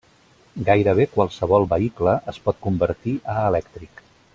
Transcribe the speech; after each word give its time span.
Gairebé 0.69 1.05
qualsevol 1.17 1.67
vehicle 1.75 2.17
es 2.33 2.43
pot 2.49 2.61
convertir 2.67 3.15
a 3.37 3.41
elèctric. 3.53 4.07